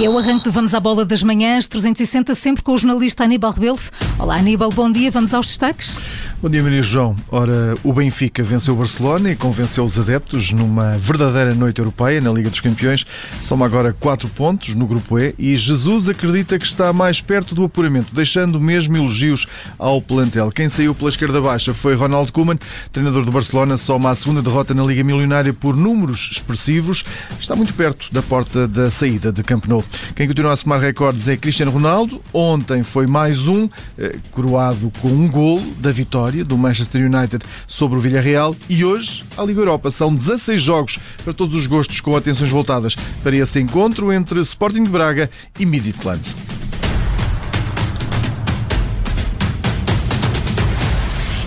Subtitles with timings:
[0.00, 3.22] E é o arranque do Vamos à Bola das Manhãs, 360, sempre com o jornalista
[3.22, 3.78] Aníbal Rebelo.
[4.18, 5.94] Olá Aníbal, bom dia, vamos aos destaques.
[6.40, 7.14] Bom dia, Maria João.
[7.30, 12.32] Ora, o Benfica venceu o Barcelona e convenceu os adeptos numa verdadeira noite europeia na
[12.32, 13.04] Liga dos Campeões.
[13.42, 17.64] Soma agora 4 pontos no Grupo E e Jesus acredita que está mais perto do
[17.64, 19.46] apuramento, deixando mesmo elogios
[19.78, 20.50] ao plantel.
[20.50, 22.58] Quem saiu pela esquerda baixa foi Ronald Koeman,
[22.90, 27.04] treinador do Barcelona, soma a segunda derrota na Liga Milionária por números expressivos.
[27.38, 29.84] Está muito perto da porta da saída de Camp Nou.
[30.14, 32.20] Quem continua a somar recordes é Cristiano Ronaldo.
[32.32, 33.68] Ontem foi mais um,
[33.98, 38.54] eh, coroado com um golo da vitória do Manchester United sobre o Villarreal.
[38.68, 39.90] E hoje, a Liga Europa.
[39.90, 44.84] São 16 jogos para todos os gostos, com atenções voltadas para esse encontro entre Sporting
[44.84, 46.59] de Braga e Midtjylland.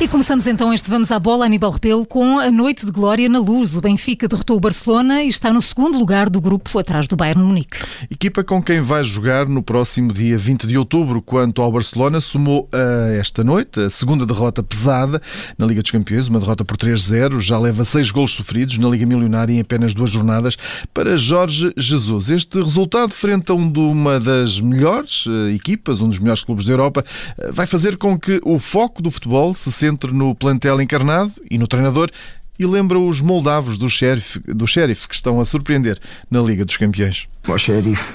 [0.04, 3.40] E começamos então este Vamos à Bola, Aníbal Rebelo, com a noite de glória na
[3.40, 3.74] luz.
[3.74, 7.42] O Benfica derrotou o Barcelona e está no segundo lugar do grupo, atrás do Bayern
[7.42, 7.78] Munique.
[8.12, 11.22] Equipa com quem vai jogar no próximo dia 20 de outubro.
[11.22, 15.22] Quanto ao Barcelona, somou a esta noite a segunda derrota pesada
[15.58, 17.40] na Liga dos Campeões, uma derrota por 3-0.
[17.40, 20.58] Já leva seis golos sofridos na Liga Milionária em apenas duas jornadas
[20.94, 22.30] para Jorge Jesus.
[22.30, 26.66] Este resultado, frente a um de uma das melhores eh, equipas, um dos melhores clubes
[26.66, 27.06] da Europa,
[27.38, 31.32] eh, vai fazer com que o foco do futebol se sente centre no plantel encarnado
[31.50, 32.10] e no treinador
[32.58, 36.78] e lembra os moldavos do Sheriff, do Sheriff que estão a surpreender na Liga dos
[36.78, 37.28] Campeões.
[37.48, 38.14] O Sheriff.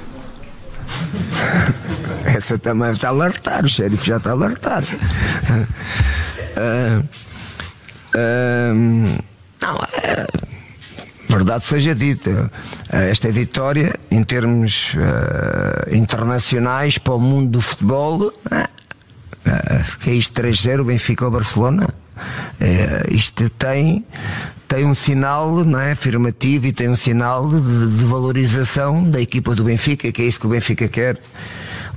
[2.25, 4.83] Essa também está a alertar, o Sheriff já está a alertar.
[6.59, 7.05] Uh,
[8.15, 9.23] uh,
[9.61, 10.27] não, é,
[11.29, 12.51] verdade seja dita,
[12.89, 18.33] esta vitória, em termos uh, internacionais, para o mundo do futebol,
[20.07, 21.89] é isto 3-0, Benfica ao Barcelona.
[22.61, 24.05] É, isto tem,
[24.67, 29.55] tem um sinal não é, afirmativo e tem um sinal de, de, valorização da equipa
[29.55, 31.21] do Benfica, que é isso que o Benfica quer.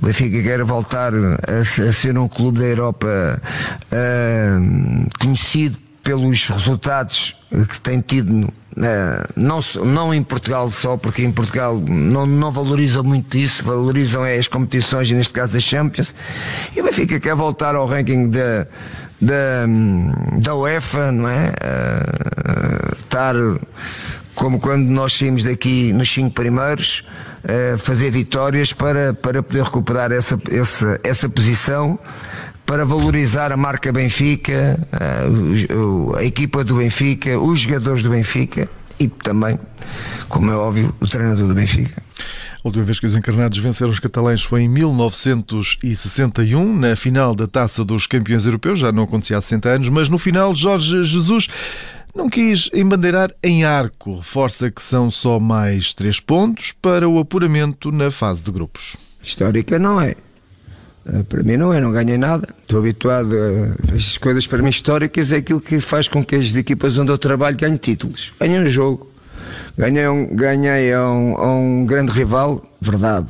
[0.00, 3.40] O Benfica quer voltar a, a ser um clube da Europa
[3.92, 7.36] uh, conhecido pelos resultados
[7.68, 13.04] que tem tido, eh, não, não em Portugal só, porque em Portugal não, não valorizam
[13.04, 16.14] muito isso, valorizam é as competições, e neste caso as Champions,
[16.74, 18.66] e o Benfica quer voltar ao ranking da,
[19.20, 19.66] da,
[20.38, 21.50] da UEFA, não é?
[21.50, 23.34] Uh, estar
[24.34, 27.04] como quando nós saímos daqui nos cinco primeiros,
[27.44, 31.98] uh, fazer vitórias para, para poder recuperar essa, essa, essa posição
[32.72, 35.26] para valorizar a marca Benfica, a,
[36.16, 38.66] a equipa do Benfica, os jogadores do Benfica
[38.98, 39.58] e também,
[40.26, 42.02] como é óbvio, o treinador do Benfica.
[42.64, 47.46] A última vez que os encarnados venceram os catalães foi em 1961, na final da
[47.46, 51.48] Taça dos Campeões Europeus, já não acontecia há 60 anos, mas no final Jorge Jesus
[52.14, 57.92] não quis embandeirar em arco, reforça que são só mais três pontos para o apuramento
[57.92, 58.96] na fase de grupos.
[59.20, 60.16] Histórica não é, eh,
[61.28, 62.48] para mim não é, não ganhei nada.
[62.62, 66.54] Estou habituado a as coisas para mim históricas é aquilo que faz com que as
[66.54, 68.32] equipas onde eu trabalho ganhem títulos.
[68.40, 69.10] Ganhei um jogo,
[69.76, 73.28] ganhei, um, ganhei a, um, um grande rival, verdade.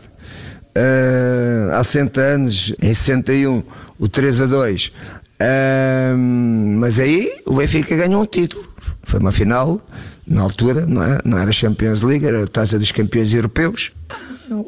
[0.74, 3.62] Uh, há 60 anos, em 61,
[3.98, 4.86] o 3 a 2.
[4.86, 4.92] Uh,
[5.40, 8.64] eh, mas aí o Benfica ganhou um título.
[9.02, 9.80] Foi uma final,
[10.26, 11.18] na altura, não, é?
[11.24, 13.92] não era Champions League, era a taça dos campeões europeus.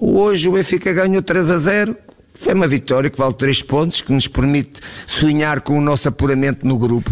[0.00, 1.96] Hoje o Benfica ganhou 3 a 0
[2.34, 6.66] foi uma vitória que vale três pontos, que nos permite sonhar com o nosso apuramento
[6.66, 7.10] no grupo.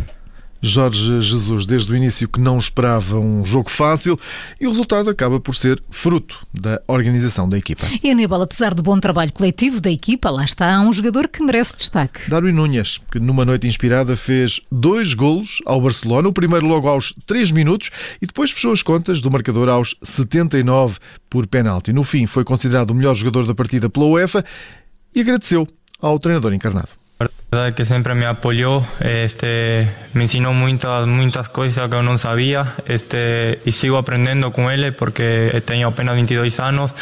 [0.65, 4.19] Jorge Jesus, desde o início que não esperava um jogo fácil
[4.61, 7.85] e o resultado acaba por ser fruto da organização da equipa.
[8.01, 11.77] E Aníbal, apesar do bom trabalho coletivo da equipa, lá está um jogador que merece
[11.77, 12.31] destaque.
[12.31, 17.13] Darwin Núñez, que numa noite inspirada fez dois golos ao Barcelona, o primeiro logo aos
[17.27, 17.91] 3 minutos
[18.21, 21.93] e depois fechou as contas do marcador aos 79 por penalti.
[21.93, 24.45] No fim, foi considerado o melhor jogador da partida pela UEFA
[25.15, 25.69] e agradeceu
[26.01, 26.89] ao treinador encarnado.
[27.21, 27.29] La
[27.59, 32.19] verdad es que siempre me apoyó, este, me enseñó muchas, muchas cosas que yo no
[32.19, 36.95] sabía este, y sigo aprendiendo con él porque tengo apenas 22 años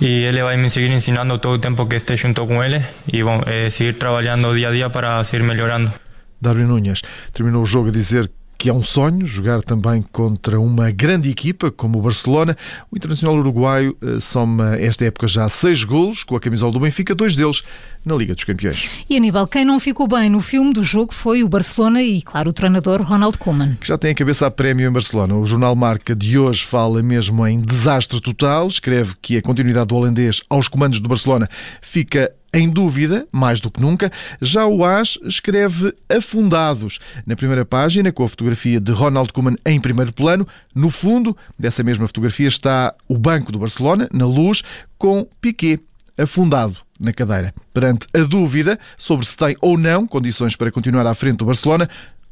[0.00, 3.22] y él va a seguir enseñando todo el tiempo que esté junto con él y
[3.22, 5.92] bueno, eh, seguir trabajando día a día para seguir mejorando.
[6.40, 7.00] Darwin Núñez
[7.32, 11.70] terminou o jogo a dizer que é um sonho jogar também contra uma grande equipa
[11.70, 12.56] como o Barcelona.
[12.90, 17.14] O internacional uruguaio eh, soma esta época já seis golos com a camisola do Benfica,
[17.14, 17.62] dois deles
[18.04, 18.88] na Liga dos Campeões.
[19.10, 22.50] E Aníbal, quem não ficou bem no filme do jogo foi o Barcelona e, claro,
[22.50, 23.76] o treinador Ronald Koeman.
[23.80, 25.34] Que já tem a cabeça a prémio em Barcelona.
[25.34, 29.96] O jornal Marca de hoje fala mesmo em desastre total, escreve que a continuidade do
[29.96, 31.50] holandês aos comandos do Barcelona
[31.82, 34.10] fica em dúvida, mais do que nunca.
[34.40, 39.78] Já o AS escreve afundados na primeira página, com a fotografia de Ronald Koeman em
[39.78, 40.48] primeiro plano.
[40.74, 44.62] No fundo dessa mesma fotografia está o banco do Barcelona, na luz,
[44.96, 45.80] com Piquet
[46.16, 47.52] afundado na cadeira.
[47.74, 51.90] Perante a dúvida sobre se tem ou não condições para continuar à frente do Barcelona,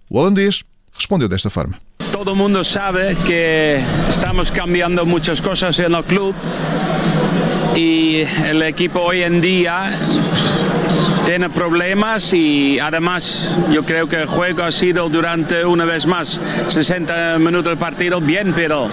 [0.08, 1.76] o holandês respondeu desta forma.
[2.10, 3.78] Todo mundo sabe que
[4.08, 6.34] estamos cambiando muchas cosas en el club
[7.76, 9.90] y el equipo hoy en día
[11.24, 16.38] tiene problemas y además yo creo que el juego ha sido durante una vez más
[16.68, 18.88] 60 minutos de partido bien, pero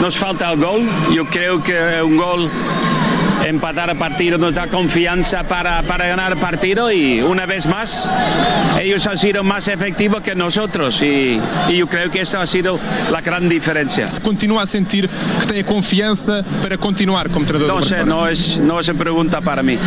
[0.00, 0.86] nos falta el gol.
[1.12, 2.50] Yo creo que un gol
[3.44, 8.08] empatar el partido nos da confianza para, para ganar el partido y una vez más
[8.80, 12.78] ellos han sido más efectivos que nosotros y, y yo creo que esta ha sido
[13.10, 14.06] la gran diferencia.
[14.22, 15.08] Continua a sentir
[15.40, 19.40] que tem a confiança para continuar como treinador No sé, no es, no es pregunta
[19.40, 19.78] para mí.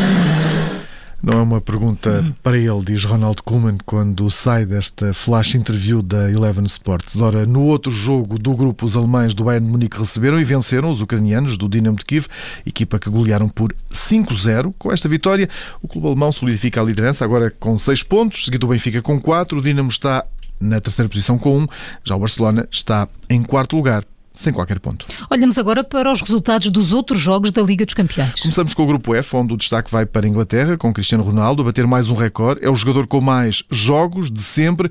[1.21, 6.31] Não é uma pergunta para ele, diz Ronald Koeman, quando sai desta flash interview da
[6.31, 7.19] Eleven Sports.
[7.19, 10.89] Ora, no outro jogo do grupo, os alemães do Bayern de Munique receberam e venceram
[10.89, 12.27] os ucranianos do Dinamo de Kiev,
[12.65, 14.73] equipa que golearam por 5-0.
[14.79, 15.49] Com esta vitória,
[15.81, 19.59] o clube alemão solidifica a liderança, agora com 6 pontos, seguido o Benfica com 4.
[19.59, 20.25] O Dinamo está
[20.57, 21.67] na terceira posição com 1,
[22.05, 24.05] já o Barcelona está em quarto lugar.
[24.39, 25.05] Sem qualquer ponto.
[25.29, 28.41] Olhamos agora para os resultados dos outros jogos da Liga dos Campeões.
[28.41, 31.61] Começamos com o grupo F, onde o destaque vai para a Inglaterra, com Cristiano Ronaldo
[31.61, 32.63] a bater mais um recorde.
[32.63, 34.89] É o jogador com mais jogos de sempre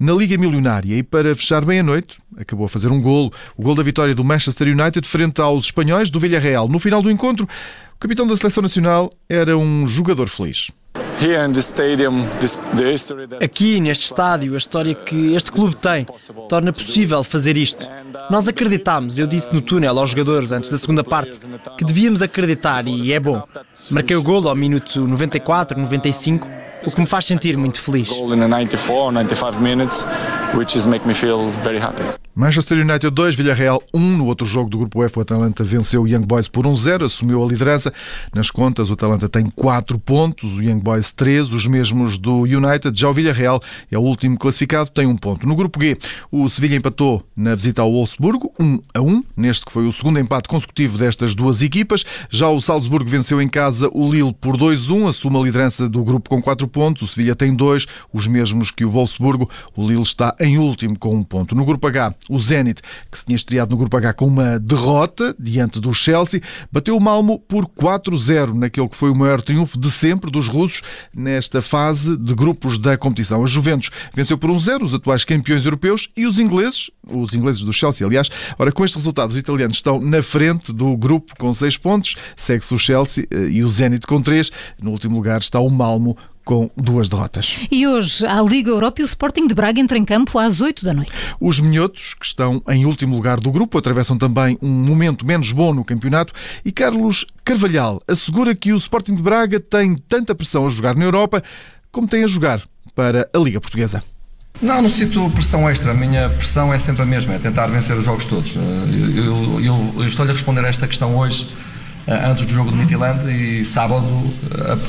[0.00, 0.96] na Liga Milionária.
[0.96, 3.30] E para fechar bem a noite, acabou a fazer um golo.
[3.54, 6.66] O gol da vitória do Manchester United frente aos espanhóis do Villarreal.
[6.66, 7.46] No final do encontro,
[7.96, 10.70] o capitão da Seleção Nacional era um jogador feliz.
[13.42, 16.06] Aqui, neste estádio, a história que este clube tem
[16.48, 17.88] torna possível fazer isto.
[18.30, 21.38] Nós acreditámos, eu disse no túnel aos jogadores antes da segunda parte,
[21.78, 23.42] que devíamos acreditar e é bom.
[23.90, 26.48] Marquei o golo ao minuto 94, 95,
[26.86, 28.10] o que me faz sentir muito feliz.
[32.38, 33.98] Manchester United 2, Villarreal 1.
[33.98, 37.42] No outro jogo do grupo F, o Atalanta venceu o Young Boys por 1-0, assumiu
[37.42, 37.90] a liderança.
[38.34, 42.92] Nas contas, o Atalanta tem 4 pontos, o Young Boys 3, os mesmos do United.
[42.92, 45.48] Já o Villarreal é o último classificado, tem um ponto.
[45.48, 45.96] No grupo G,
[46.30, 50.18] o Sevilha empatou na visita ao Wolfsburgo, 1 a 1, neste que foi o segundo
[50.18, 52.04] empate consecutivo destas duas equipas.
[52.28, 56.28] Já o Salzburgo venceu em casa o Lille por 2-1, assume a liderança do grupo
[56.28, 57.02] com 4 pontos.
[57.02, 59.48] O Sevilha tem 2, os mesmos que o Wolfsburgo.
[59.74, 61.54] O Lille está em último com um ponto.
[61.54, 65.34] No grupo H, o Zenit, que se tinha estreado no grupo H com uma derrota
[65.38, 66.40] diante do Chelsea,
[66.70, 70.82] bateu o Malmo por 4-0 naquele que foi o maior triunfo de sempre dos russos
[71.14, 73.42] nesta fase de grupos da competição.
[73.42, 77.72] A Juventus venceu por 1-0 os atuais campeões europeus e os ingleses, os ingleses do
[77.72, 78.28] Chelsea, aliás.
[78.58, 82.74] Ora, com este resultado, os italianos estão na frente do grupo com 6 pontos, segue-se
[82.74, 84.50] o Chelsea eh, e o Zenit com 3.
[84.82, 87.66] No último lugar está o Malmo com duas derrotas.
[87.72, 90.84] E hoje, a Liga Europa e o Sporting de Braga entra em campo às 8
[90.84, 91.10] da noite.
[91.40, 95.74] Os minhotos, que estão em último lugar do grupo, atravessam também um momento menos bom
[95.74, 96.32] no campeonato
[96.64, 101.04] e Carlos Carvalhal assegura que o Sporting de Braga tem tanta pressão a jogar na
[101.04, 101.42] Europa
[101.90, 102.62] como tem a jogar
[102.94, 104.04] para a Liga Portuguesa.
[104.62, 105.90] Não, não sinto pressão extra.
[105.90, 108.54] A minha pressão é sempre a mesma, é tentar vencer os jogos todos.
[108.54, 111.48] Eu, eu, eu, eu estou-lhe a responder a esta questão hoje
[112.08, 114.06] antes do jogo do Midland e sábado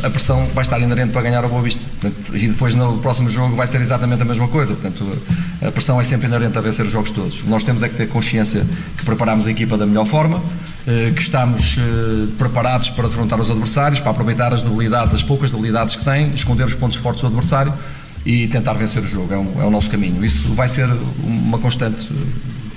[0.04, 1.84] a, a, pressão vai estar inerente para ganhar o Boa Vista.
[2.00, 4.76] Portanto, e depois no próximo jogo vai ser exatamente a mesma coisa.
[4.76, 5.18] Portanto,
[5.62, 7.44] a pressão é sempre inerente a vencer os jogos todos.
[7.44, 8.64] Nós temos é que ter consciência
[8.97, 10.42] que preparamos a equipa da melhor forma,
[10.86, 11.78] que estamos
[12.38, 16.66] preparados para defrontar os adversários, para aproveitar as debilidades, as poucas debilidades que têm, esconder
[16.66, 17.74] os pontos fortes do adversário
[18.26, 19.33] e tentar vencer o jogo.
[19.33, 20.24] É, um, é o nosso caminho.
[20.24, 20.88] Isso vai ser
[21.24, 22.07] uma constante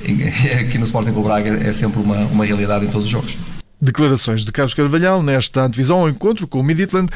[0.61, 3.37] aqui no Sporting Clube Braga, é sempre uma, uma realidade em todos os jogos.
[3.81, 7.11] Declarações de Carlos Carvalhal nesta antevisão ao encontro com o Midtjylland,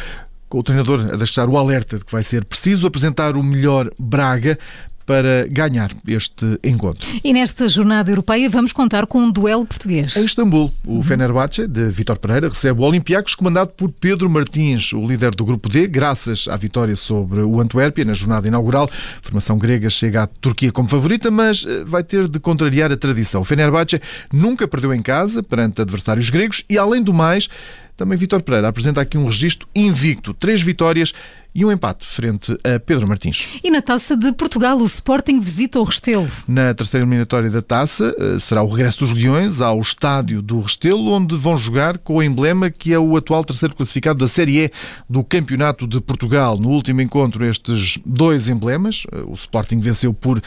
[0.49, 3.91] com o treinador a deixar o alerta de que vai ser preciso apresentar o melhor
[3.99, 4.59] Braga
[5.07, 7.07] para ganhar este encontro.
[7.23, 10.17] E nesta jornada europeia vamos contar com um duelo português.
[10.17, 15.07] Em Istambul, o Fenerbahçe de Vítor Pereira recebe o Olympiacos comandado por Pedro Martins, o
[15.07, 18.89] líder do grupo D, graças à vitória sobre o Antuérpia na jornada inaugural.
[18.91, 23.43] A formação grega chega à Turquia como favorita, mas vai ter de contrariar a tradição.
[23.43, 24.01] O Fenerbahçe
[24.33, 27.49] nunca perdeu em casa perante adversários gregos e, além do mais,
[27.97, 31.13] também Vítor Pereira apresenta aqui um registro invicto, três vitórias
[31.55, 33.61] e um empate frente a Pedro Martins.
[33.63, 36.27] E na Taça de Portugal, o Sporting visita o Restelo.
[36.49, 41.37] Na terceira eliminatória da Taça será o regresso dos Leões ao estádio do Restelo, onde
[41.37, 44.73] vão jogar com o emblema que é o atual terceiro classificado da Série E
[45.09, 46.59] do Campeonato de Portugal.
[46.59, 50.43] No último encontro, estes dois emblemas, o Sporting venceu por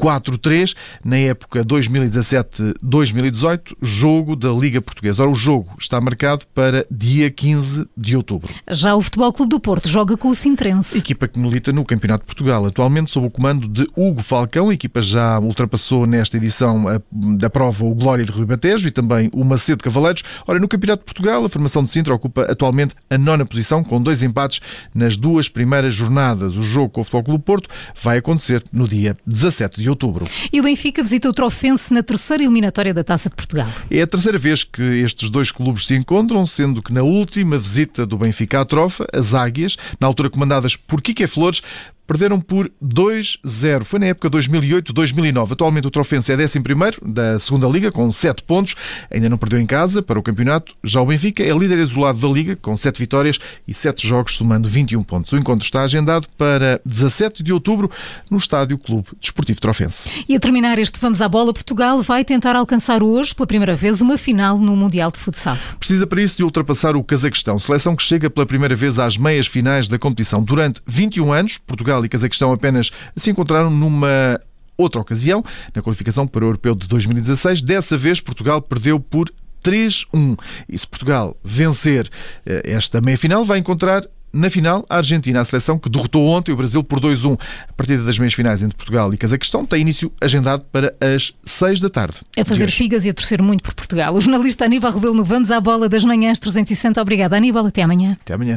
[0.00, 5.22] 4-3 na época 2017-2018, jogo da Liga Portuguesa.
[5.22, 8.50] Ora, o jogo está marcado para dia 15 de outubro.
[8.70, 10.96] Já o Futebol Clube do Porto joga com o Sintrense.
[10.96, 14.70] Equipa que milita no Campeonato de Portugal, atualmente sob o comando de Hugo Falcão.
[14.70, 19.28] A equipa já ultrapassou nesta edição a, da prova o Glória de Ribatejo e também
[19.34, 20.22] o Macedo Cavaleiros.
[20.46, 24.02] Ora, no Campeonato de Portugal, a formação de Sintra ocupa atualmente a nona posição, com
[24.02, 24.60] dois empates
[24.94, 26.56] nas duas primeiras jornadas.
[26.56, 27.68] O jogo com o Futebol Clube do Porto
[28.02, 30.26] vai acontecer no dia 17 de outubro.
[30.52, 33.68] E o Benfica visita o Trofense na terceira eliminatória da Taça de Portugal.
[33.90, 38.06] É a terceira vez que estes dois clubes se encontram, sendo que na última visita
[38.06, 41.62] do Benfica à Trofa, as Águias, na altura comandadas por Kike Flores,
[42.10, 43.84] perderam por 2-0.
[43.84, 45.52] Foi na época 2008-2009.
[45.52, 46.58] Atualmente o Trofense é 11
[47.00, 48.74] da segunda Liga, com 7 pontos.
[49.08, 50.74] Ainda não perdeu em casa para o campeonato.
[50.82, 54.68] Já o Benfica é líder isolado da Liga, com 7 vitórias e 7 jogos, somando
[54.68, 55.32] 21 pontos.
[55.32, 57.88] O encontro está agendado para 17 de outubro
[58.28, 60.10] no Estádio Clube Desportivo Trofense.
[60.28, 64.00] E a terminar este Vamos à Bola, Portugal vai tentar alcançar hoje, pela primeira vez,
[64.00, 65.56] uma final no Mundial de Futsal.
[65.78, 69.46] Precisa para isso de ultrapassar o Cazaquistão, seleção que chega pela primeira vez às meias
[69.46, 70.42] finais da competição.
[70.42, 74.40] Durante 21 anos, Portugal Portugal e Cazaquistão apenas se encontraram numa
[74.76, 77.60] outra ocasião, na qualificação para o Europeu de 2016.
[77.60, 79.30] Dessa vez, Portugal perdeu por
[79.62, 80.38] 3-1.
[80.68, 82.08] E se Portugal vencer
[82.46, 86.56] eh, esta meia-final, vai encontrar na final, a Argentina, a seleção que derrotou ontem o
[86.56, 87.36] Brasil por 2-1.
[87.68, 91.80] A partida das meias finais entre Portugal e Cazaquistão tem início agendado para as 6
[91.80, 92.18] da tarde.
[92.38, 94.14] A fazer figas e a torcer muito por Portugal.
[94.14, 97.02] O jornalista Aníbal Rebelo no Vamos à Bola das Manhãs 360.
[97.02, 97.66] Obrigada, Aníbal.
[97.66, 98.16] Até amanhã.
[98.22, 98.56] Até amanhã.